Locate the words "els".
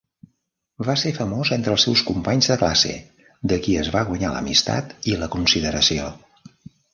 1.75-1.85